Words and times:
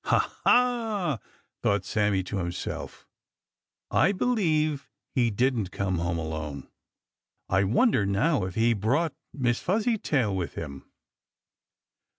"Ha, 0.05 0.35
ha!" 0.47 1.19
thought 1.61 1.85
Sammy 1.85 2.23
to 2.23 2.37
himself, 2.37 3.05
"I 3.91 4.11
believe 4.11 4.89
he 5.13 5.29
didn't 5.29 5.69
come 5.71 5.99
alone, 5.99 6.67
I 7.47 7.65
wonder 7.65 8.03
now 8.07 8.45
if 8.45 8.55
he 8.55 8.73
brought 8.73 9.13
Miss 9.31 9.59
Fuzzytail 9.59 10.35
with 10.35 10.55
him." 10.55 10.89